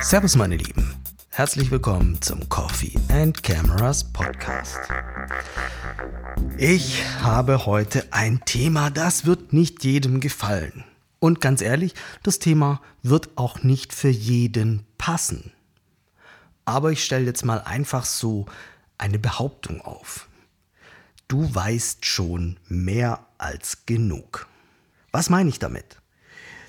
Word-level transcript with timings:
Servus 0.00 0.36
meine 0.36 0.56
Lieben, 0.56 0.94
herzlich 1.30 1.70
willkommen 1.70 2.20
zum 2.22 2.48
Coffee 2.48 2.94
and 3.08 3.42
Cameras 3.42 4.04
Podcast. 4.04 4.78
Ich 6.58 7.02
habe 7.22 7.66
heute 7.66 8.06
ein 8.12 8.40
Thema, 8.44 8.90
das 8.90 9.26
wird 9.26 9.52
nicht 9.52 9.82
jedem 9.84 10.20
gefallen. 10.20 10.84
Und 11.18 11.40
ganz 11.40 11.60
ehrlich, 11.60 11.94
das 12.22 12.38
Thema 12.38 12.80
wird 13.02 13.30
auch 13.36 13.62
nicht 13.62 13.92
für 13.92 14.08
jeden 14.08 14.86
passen. 14.96 15.52
Aber 16.64 16.92
ich 16.92 17.04
stelle 17.04 17.24
jetzt 17.24 17.44
mal 17.44 17.62
einfach 17.62 18.04
so 18.04 18.46
eine 18.96 19.18
Behauptung 19.18 19.80
auf. 19.80 20.28
Du 21.26 21.52
weißt 21.54 22.04
schon 22.04 22.58
mehr 22.68 23.26
als 23.38 23.86
genug. 23.86 24.46
Was 25.12 25.30
meine 25.30 25.48
ich 25.48 25.58
damit? 25.58 26.00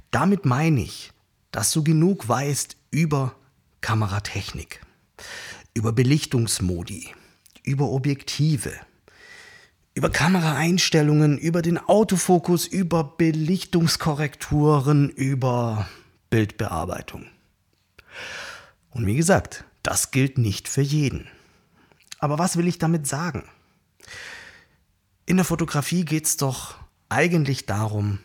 Damit 0.09 0.45
meine 0.45 0.81
ich, 0.81 1.11
dass 1.51 1.71
du 1.71 1.83
genug 1.83 2.27
weißt 2.27 2.75
über 2.89 3.35
Kameratechnik, 3.81 4.81
über 5.73 5.93
Belichtungsmodi, 5.93 7.13
über 7.63 7.89
Objektive, 7.89 8.73
über 9.93 10.09
Kameraeinstellungen, 10.09 11.37
über 11.37 11.61
den 11.61 11.77
Autofokus, 11.77 12.65
über 12.65 13.03
Belichtungskorrekturen, 13.03 15.09
über 15.09 15.87
Bildbearbeitung. 16.29 17.27
Und 18.91 19.05
wie 19.05 19.15
gesagt, 19.15 19.65
das 19.83 20.11
gilt 20.11 20.37
nicht 20.37 20.67
für 20.67 20.81
jeden. 20.81 21.27
Aber 22.19 22.39
was 22.39 22.57
will 22.57 22.67
ich 22.67 22.77
damit 22.77 23.07
sagen? 23.07 23.43
In 25.25 25.37
der 25.37 25.45
Fotografie 25.45 26.05
geht 26.05 26.25
es 26.25 26.37
doch 26.37 26.75
eigentlich 27.09 27.65
darum, 27.65 28.19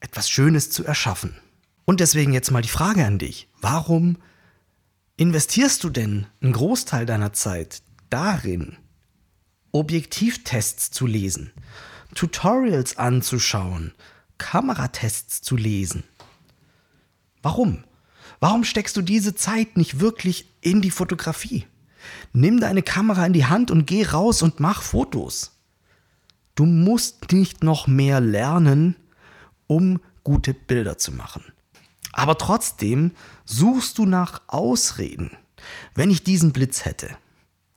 etwas 0.00 0.28
Schönes 0.28 0.70
zu 0.70 0.84
erschaffen. 0.84 1.36
Und 1.84 2.00
deswegen 2.00 2.32
jetzt 2.32 2.50
mal 2.50 2.62
die 2.62 2.68
Frage 2.68 3.04
an 3.04 3.18
dich. 3.18 3.48
Warum 3.60 4.16
investierst 5.16 5.84
du 5.84 5.90
denn 5.90 6.26
einen 6.40 6.52
Großteil 6.52 7.06
deiner 7.06 7.32
Zeit 7.32 7.82
darin, 8.08 8.76
Objektivtests 9.72 10.90
zu 10.90 11.06
lesen, 11.06 11.52
Tutorials 12.14 12.96
anzuschauen, 12.98 13.92
Kameratests 14.38 15.42
zu 15.42 15.56
lesen? 15.56 16.04
Warum? 17.42 17.84
Warum 18.40 18.64
steckst 18.64 18.96
du 18.96 19.02
diese 19.02 19.34
Zeit 19.34 19.76
nicht 19.76 20.00
wirklich 20.00 20.46
in 20.60 20.80
die 20.80 20.90
Fotografie? 20.90 21.66
Nimm 22.32 22.60
deine 22.60 22.82
Kamera 22.82 23.26
in 23.26 23.32
die 23.32 23.46
Hand 23.46 23.70
und 23.70 23.86
geh 23.86 24.04
raus 24.04 24.42
und 24.42 24.60
mach 24.60 24.82
Fotos. 24.82 25.60
Du 26.54 26.64
musst 26.64 27.32
nicht 27.32 27.62
noch 27.62 27.86
mehr 27.86 28.20
lernen, 28.20 28.96
um 29.70 30.00
gute 30.24 30.52
Bilder 30.52 30.98
zu 30.98 31.12
machen. 31.12 31.44
Aber 32.12 32.36
trotzdem 32.36 33.12
suchst 33.44 33.98
du 33.98 34.04
nach 34.04 34.42
Ausreden. 34.48 35.30
Wenn 35.94 36.10
ich 36.10 36.24
diesen 36.24 36.52
Blitz 36.52 36.84
hätte, 36.84 37.16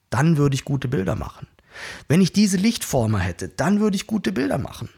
dann 0.09 0.37
würde 0.37 0.55
ich 0.55 0.65
gute 0.65 0.87
Bilder 0.87 1.15
machen. 1.15 1.45
Wenn 2.07 2.19
ich 2.19 2.33
diese 2.33 2.57
Lichtformer 2.57 3.19
hätte, 3.19 3.47
dann 3.47 3.79
würde 3.79 3.95
ich 3.95 4.07
gute 4.07 4.31
Bilder 4.31 4.57
machen. 4.57 4.89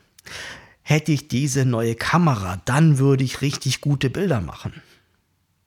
Hätte 0.83 1.11
ich 1.11 1.27
diese 1.27 1.65
neue 1.65 1.95
Kamera, 1.95 2.61
dann 2.63 2.97
würde 2.97 3.25
ich 3.25 3.41
richtig 3.41 3.81
gute 3.81 4.09
Bilder 4.09 4.39
machen. 4.39 4.81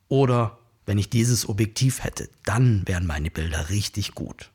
Oder 0.09 0.57
wenn 0.87 0.97
ich 0.97 1.11
dieses 1.11 1.47
Objektiv 1.47 2.05
hätte, 2.05 2.31
dann 2.47 2.85
wären 2.87 3.07
meine 3.07 3.31
Bilder 3.31 3.69
richtig 3.69 4.15
gut. 4.15 4.51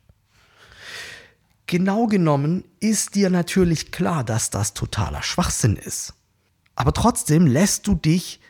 Genau 1.68 2.08
genommen 2.08 2.64
ist 2.80 3.14
dir 3.14 3.30
natürlich 3.30 3.92
klar, 3.92 4.24
dass 4.24 4.50
das 4.50 4.74
totaler 4.74 5.22
Schwachsinn 5.22 5.76
ist. 5.76 6.14
Aber 6.74 6.92
trotzdem 6.92 7.46
lässt 7.46 7.86
du 7.86 7.94
dich 7.94 8.40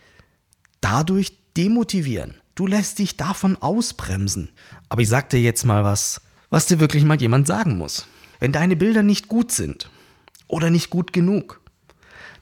dadurch 0.80 1.38
demotivieren. 1.56 2.34
Du 2.54 2.66
lässt 2.66 2.98
dich 2.98 3.16
davon 3.16 3.56
ausbremsen. 3.56 4.50
Aber 4.88 5.02
ich 5.02 5.08
sag 5.08 5.30
dir 5.30 5.40
jetzt 5.40 5.64
mal 5.64 5.84
was, 5.84 6.20
was 6.50 6.66
dir 6.66 6.80
wirklich 6.80 7.04
mal 7.04 7.20
jemand 7.20 7.46
sagen 7.46 7.76
muss. 7.78 8.06
Wenn 8.38 8.52
deine 8.52 8.76
Bilder 8.76 9.02
nicht 9.02 9.28
gut 9.28 9.52
sind 9.52 9.90
oder 10.46 10.70
nicht 10.70 10.90
gut 10.90 11.12
genug, 11.12 11.60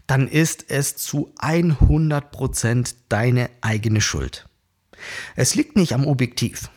dann 0.07 0.29
ist 0.29 0.67
es 0.69 0.97
zu 0.97 1.33
100% 1.39 2.95
deine 3.09 3.51
eigene 3.61 4.01
Schuld. 4.01 4.47
Es 5.37 5.55
liegt 5.55 5.77
nicht 5.77 5.95
am 5.95 6.07
Objektiv. 6.07 6.71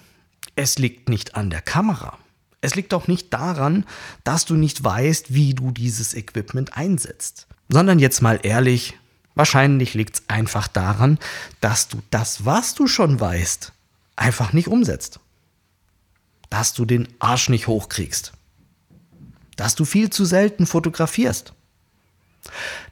Es 0.56 0.78
liegt 0.78 1.10
nicht 1.10 1.36
an 1.36 1.50
der 1.50 1.62
Kamera. 1.62 2.18
Es 2.66 2.74
liegt 2.74 2.96
auch 2.96 3.08
nicht 3.08 3.32
daran, 3.32 3.86
dass 4.24 4.46
du 4.46 4.56
nicht 4.56 4.84
weißt, 4.84 5.36
wie 5.36 5.54
du 5.54 5.70
dieses 5.70 6.16
Equipment 6.16 6.76
einsetzt. 6.76 7.46
Sondern 7.70 8.00
jetzt 8.00 8.24
mal 8.24 8.40
ehrlich, 8.42 8.98
wahrscheinlich 9.36 9.94
liegt 9.94 10.16
es 10.16 10.24
einfach 10.30 10.68
daran, 10.68 11.20
dass 11.62 11.90
du 11.90 12.02
das, 12.10 12.44
was 12.44 12.74
du 12.74 12.88
schon 12.88 13.20
weißt, 13.20 13.72
einfach 14.16 14.52
nicht 14.52 14.68
umsetzt. 14.68 15.20
Dass 16.50 16.74
du 16.74 16.86
den 16.86 17.08
Arsch 17.20 17.50
nicht 17.50 17.68
hochkriegst. 17.68 18.34
Dass 19.58 19.76
du 19.76 19.86
viel 19.86 20.10
zu 20.10 20.26
selten 20.26 20.66
fotografierst. 20.66 21.54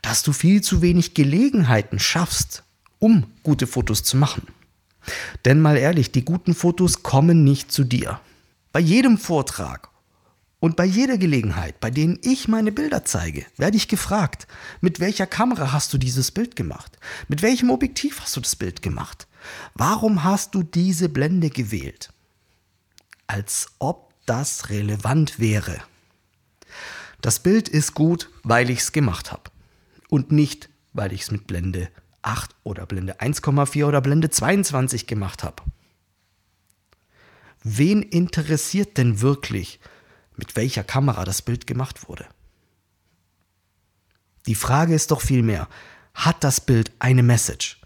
Dass 0.03 0.21
du 0.21 0.33
viel 0.33 0.61
zu 0.61 0.83
wenig 0.83 1.15
Gelegenheiten 1.15 1.97
schaffst, 1.97 2.61
um 2.99 3.25
gute 3.41 3.65
Fotos 3.65 4.03
zu 4.03 4.17
machen. 4.17 4.45
Denn 5.45 5.61
mal 5.61 5.77
ehrlich, 5.77 6.11
die 6.11 6.23
guten 6.23 6.53
Fotos 6.53 7.01
kommen 7.01 7.43
nicht 7.43 7.71
zu 7.71 7.83
dir. 7.83 8.19
Bei 8.73 8.79
jedem 8.79 9.19
Vortrag 9.19 9.89
und 10.59 10.75
bei 10.75 10.85
jeder 10.85 11.19
Gelegenheit, 11.19 11.79
bei 11.79 11.91
denen 11.91 12.17
ich 12.23 12.47
meine 12.47 12.71
Bilder 12.71 13.05
zeige, 13.05 13.45
werde 13.55 13.77
ich 13.77 13.87
gefragt, 13.87 14.47
mit 14.81 14.99
welcher 14.99 15.27
Kamera 15.27 15.71
hast 15.71 15.93
du 15.93 15.99
dieses 15.99 16.31
Bild 16.31 16.55
gemacht? 16.55 16.97
Mit 17.27 17.43
welchem 17.43 17.69
Objektiv 17.69 18.19
hast 18.19 18.35
du 18.35 18.41
das 18.41 18.55
Bild 18.55 18.81
gemacht? 18.81 19.27
Warum 19.75 20.23
hast 20.23 20.55
du 20.55 20.63
diese 20.63 21.07
Blende 21.07 21.51
gewählt? 21.51 22.11
Als 23.27 23.67
ob 23.77 24.11
das 24.25 24.71
relevant 24.71 25.37
wäre. 25.37 25.77
Das 27.21 27.41
Bild 27.41 27.69
ist 27.69 27.93
gut, 27.93 28.31
weil 28.41 28.71
ich 28.71 28.79
es 28.79 28.91
gemacht 28.91 29.31
habe 29.31 29.51
und 30.09 30.31
nicht, 30.31 30.69
weil 30.93 31.13
ich 31.13 31.21
es 31.21 31.31
mit 31.31 31.45
Blende 31.45 31.89
8 32.23 32.55
oder 32.63 32.87
Blende 32.87 33.19
1,4 33.19 33.85
oder 33.85 34.01
Blende 34.01 34.31
22 34.31 35.05
gemacht 35.05 35.43
habe. 35.43 35.61
Wen 37.63 38.01
interessiert 38.03 38.97
denn 38.97 39.21
wirklich, 39.21 39.79
mit 40.35 40.55
welcher 40.55 40.83
Kamera 40.83 41.23
das 41.23 41.41
Bild 41.41 41.65
gemacht 41.65 42.09
wurde? 42.09 42.25
Die 44.47 44.55
Frage 44.55 44.93
ist 44.93 45.11
doch 45.11 45.21
vielmehr, 45.21 45.69
hat 46.13 46.43
das 46.43 46.59
Bild 46.59 46.91
eine 46.99 47.23
Message? 47.23 47.79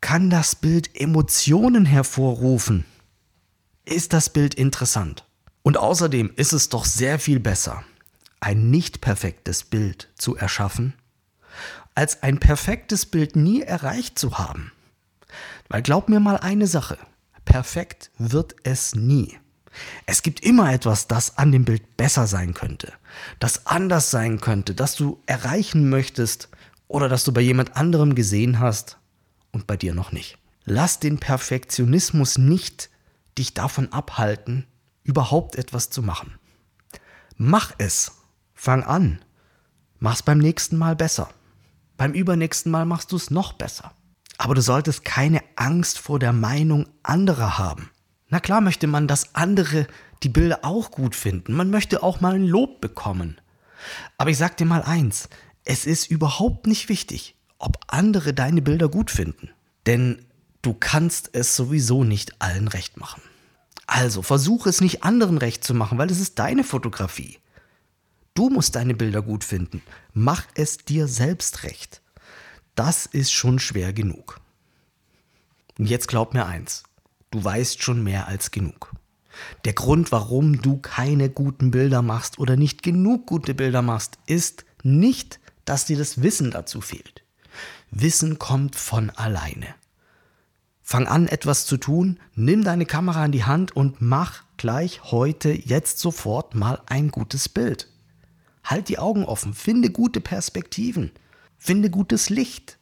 Kann 0.00 0.30
das 0.30 0.56
Bild 0.56 0.98
Emotionen 0.98 1.84
hervorrufen? 1.84 2.86
Ist 3.84 4.12
das 4.12 4.30
Bild 4.30 4.54
interessant? 4.54 5.26
Und 5.62 5.76
außerdem 5.76 6.32
ist 6.36 6.52
es 6.52 6.70
doch 6.70 6.86
sehr 6.86 7.18
viel 7.18 7.40
besser, 7.40 7.84
ein 8.40 8.70
nicht 8.70 9.02
perfektes 9.02 9.64
Bild 9.64 10.08
zu 10.14 10.36
erschaffen, 10.36 10.94
als 11.94 12.22
ein 12.22 12.38
perfektes 12.38 13.04
Bild 13.06 13.36
nie 13.36 13.60
erreicht 13.60 14.18
zu 14.18 14.38
haben. 14.38 14.72
Weil 15.68 15.82
glaub 15.82 16.08
mir 16.08 16.20
mal 16.20 16.38
eine 16.38 16.66
Sache, 16.66 16.96
perfekt 17.48 18.10
wird 18.18 18.56
es 18.62 18.94
nie. 18.94 19.38
Es 20.04 20.22
gibt 20.22 20.40
immer 20.40 20.70
etwas, 20.70 21.08
das 21.08 21.38
an 21.38 21.50
dem 21.50 21.64
Bild 21.64 21.96
besser 21.96 22.26
sein 22.26 22.52
könnte, 22.52 22.92
das 23.38 23.66
anders 23.66 24.10
sein 24.10 24.38
könnte, 24.38 24.74
das 24.74 24.96
du 24.96 25.22
erreichen 25.24 25.88
möchtest 25.88 26.50
oder 26.88 27.08
das 27.08 27.24
du 27.24 27.32
bei 27.32 27.40
jemand 27.40 27.74
anderem 27.74 28.14
gesehen 28.14 28.58
hast 28.58 28.98
und 29.50 29.66
bei 29.66 29.78
dir 29.78 29.94
noch 29.94 30.12
nicht. 30.12 30.36
Lass 30.66 31.00
den 31.00 31.18
Perfektionismus 31.18 32.36
nicht 32.36 32.90
dich 33.38 33.54
davon 33.54 33.92
abhalten, 33.94 34.66
überhaupt 35.02 35.56
etwas 35.56 35.88
zu 35.88 36.02
machen. 36.02 36.34
Mach 37.38 37.72
es. 37.78 38.12
Fang 38.52 38.82
an. 38.82 39.20
Mach's 40.00 40.22
beim 40.22 40.38
nächsten 40.38 40.76
Mal 40.76 40.96
besser. 40.96 41.30
Beim 41.96 42.12
übernächsten 42.12 42.70
Mal 42.70 42.84
machst 42.84 43.10
du 43.12 43.16
es 43.16 43.30
noch 43.30 43.54
besser. 43.54 43.92
Aber 44.38 44.54
du 44.54 44.62
solltest 44.62 45.04
keine 45.04 45.42
Angst 45.56 45.98
vor 45.98 46.18
der 46.18 46.32
Meinung 46.32 46.86
anderer 47.02 47.58
haben. 47.58 47.90
Na 48.28 48.40
klar 48.40 48.60
möchte 48.60 48.86
man, 48.86 49.08
dass 49.08 49.34
andere 49.34 49.86
die 50.22 50.28
Bilder 50.28 50.60
auch 50.62 50.90
gut 50.90 51.14
finden. 51.14 51.52
Man 51.54 51.70
möchte 51.70 52.02
auch 52.02 52.20
mal 52.20 52.34
ein 52.34 52.46
Lob 52.46 52.80
bekommen. 52.80 53.40
Aber 54.16 54.30
ich 54.30 54.38
sag 54.38 54.56
dir 54.56 54.64
mal 54.64 54.82
eins, 54.82 55.28
es 55.64 55.86
ist 55.86 56.10
überhaupt 56.10 56.66
nicht 56.66 56.88
wichtig, 56.88 57.36
ob 57.58 57.78
andere 57.88 58.32
deine 58.32 58.62
Bilder 58.62 58.88
gut 58.88 59.10
finden. 59.10 59.50
Denn 59.86 60.24
du 60.62 60.74
kannst 60.74 61.30
es 61.32 61.56
sowieso 61.56 62.04
nicht 62.04 62.40
allen 62.40 62.68
recht 62.68 62.96
machen. 62.96 63.22
Also 63.86 64.22
versuche 64.22 64.68
es 64.68 64.80
nicht 64.80 65.02
anderen 65.02 65.38
recht 65.38 65.64
zu 65.64 65.74
machen, 65.74 65.98
weil 65.98 66.10
es 66.10 66.20
ist 66.20 66.38
deine 66.38 66.62
Fotografie. 66.62 67.38
Du 68.34 68.50
musst 68.50 68.76
deine 68.76 68.94
Bilder 68.94 69.22
gut 69.22 69.44
finden. 69.44 69.82
Mach 70.12 70.44
es 70.54 70.76
dir 70.78 71.08
selbst 71.08 71.64
recht. 71.64 72.02
Das 72.78 73.06
ist 73.06 73.32
schon 73.32 73.58
schwer 73.58 73.92
genug. 73.92 74.40
Und 75.80 75.86
jetzt 75.86 76.06
glaub 76.06 76.32
mir 76.32 76.46
eins. 76.46 76.84
Du 77.32 77.42
weißt 77.42 77.82
schon 77.82 78.04
mehr 78.04 78.28
als 78.28 78.52
genug. 78.52 78.92
Der 79.64 79.72
Grund, 79.72 80.12
warum 80.12 80.62
du 80.62 80.76
keine 80.76 81.28
guten 81.28 81.72
Bilder 81.72 82.02
machst 82.02 82.38
oder 82.38 82.54
nicht 82.54 82.84
genug 82.84 83.26
gute 83.26 83.52
Bilder 83.54 83.82
machst, 83.82 84.18
ist 84.26 84.64
nicht, 84.84 85.40
dass 85.64 85.86
dir 85.86 85.98
das 85.98 86.22
Wissen 86.22 86.52
dazu 86.52 86.80
fehlt. 86.80 87.24
Wissen 87.90 88.38
kommt 88.38 88.76
von 88.76 89.10
alleine. 89.10 89.74
Fang 90.80 91.08
an, 91.08 91.26
etwas 91.26 91.66
zu 91.66 91.78
tun, 91.78 92.20
nimm 92.36 92.62
deine 92.62 92.86
Kamera 92.86 93.24
in 93.24 93.32
die 93.32 93.42
Hand 93.42 93.74
und 93.74 94.00
mach 94.00 94.44
gleich 94.56 95.02
heute, 95.02 95.50
jetzt 95.50 95.98
sofort 95.98 96.54
mal 96.54 96.80
ein 96.86 97.10
gutes 97.10 97.48
Bild. 97.48 97.88
Halt 98.62 98.88
die 98.88 99.00
Augen 99.00 99.24
offen, 99.24 99.52
finde 99.52 99.90
gute 99.90 100.20
Perspektiven, 100.20 101.10
finde 101.58 101.90
gutes 101.90 102.30
Licht. 102.30 102.78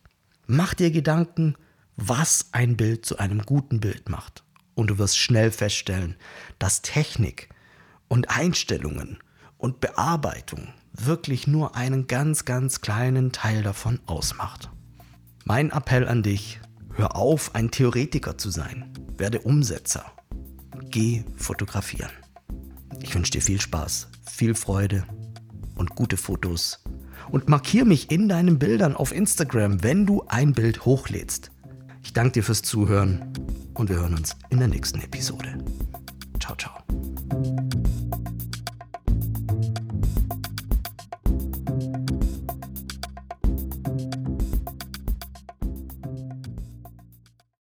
Mach 0.46 0.74
dir 0.74 0.90
Gedanken, 0.90 1.56
was 1.96 2.50
ein 2.52 2.76
Bild 2.76 3.04
zu 3.04 3.18
einem 3.18 3.42
guten 3.42 3.80
Bild 3.80 4.08
macht. 4.08 4.44
Und 4.74 4.88
du 4.88 4.98
wirst 4.98 5.18
schnell 5.18 5.50
feststellen, 5.50 6.16
dass 6.58 6.82
Technik 6.82 7.48
und 8.08 8.30
Einstellungen 8.30 9.18
und 9.58 9.80
Bearbeitung 9.80 10.68
wirklich 10.92 11.46
nur 11.46 11.74
einen 11.74 12.06
ganz, 12.06 12.44
ganz 12.44 12.80
kleinen 12.80 13.32
Teil 13.32 13.62
davon 13.62 13.98
ausmacht. 14.06 14.70
Mein 15.44 15.70
Appell 15.70 16.06
an 16.06 16.22
dich, 16.22 16.60
Hör 16.96 17.14
auf, 17.14 17.54
ein 17.54 17.70
Theoretiker 17.70 18.38
zu 18.38 18.48
sein. 18.48 18.90
Werde 19.18 19.40
Umsetzer. 19.40 20.12
Geh 20.88 21.24
fotografieren. 21.36 22.10
Ich 23.02 23.14
wünsche 23.14 23.32
dir 23.32 23.42
viel 23.42 23.60
Spaß, 23.60 24.08
viel 24.24 24.54
Freude 24.54 25.04
und 25.74 25.90
gute 25.94 26.16
Fotos. 26.16 26.82
Und 27.30 27.48
markier 27.48 27.84
mich 27.84 28.10
in 28.10 28.28
deinen 28.28 28.58
Bildern 28.58 28.94
auf 28.94 29.12
Instagram, 29.12 29.82
wenn 29.82 30.06
du 30.06 30.24
ein 30.28 30.52
Bild 30.52 30.84
hochlädst. 30.84 31.50
Ich 32.02 32.12
danke 32.12 32.32
dir 32.32 32.42
fürs 32.44 32.62
Zuhören 32.62 33.32
und 33.74 33.88
wir 33.88 33.96
hören 33.96 34.14
uns 34.14 34.36
in 34.50 34.58
der 34.58 34.68
nächsten 34.68 35.00
Episode. 35.00 35.58
Ciao, 36.40 36.56
ciao. 36.56 37.05